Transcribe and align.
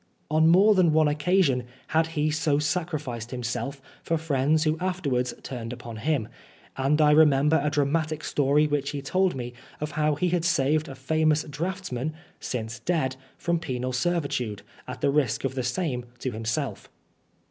On 0.31 0.47
more 0.49 0.73
than 0.73 0.93
one 0.93 1.07
occasion 1.07 1.65
had 1.89 2.07
he 2.17 2.31
so 2.31 2.57
sacrificed 2.57 3.29
himself 3.29 3.79
for 4.01 4.17
friends 4.17 4.63
who 4.63 4.75
afterwards, 4.79 5.31
turned 5.43 5.71
upon 5.71 5.97
him; 5.97 6.27
and 6.75 6.99
I 6.99 7.11
remember 7.11 7.61
a 7.63 7.69
dramatic 7.69 8.23
story 8.23 8.65
which 8.65 8.89
he 8.89 9.01
told 9.03 9.35
me 9.35 9.53
of 9.79 9.91
how 9.91 10.15
he 10.15 10.29
had 10.29 10.43
saved 10.43 10.87
a 10.87 10.95
famous 10.95 11.43
draughtsman 11.43 12.13
(since 12.39 12.79
dead) 12.79 13.15
from 13.37 13.59
penal 13.59 13.93
servitude, 13.93 14.63
at 14.87 15.01
the 15.01 15.11
risk 15.11 15.43
of 15.43 15.53
the 15.53 15.61
same 15.61 16.05
to 16.17 16.31
himself. 16.31 16.89